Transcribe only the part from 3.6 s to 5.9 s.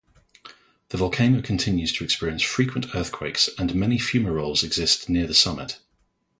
many fumaroles exist near the summit.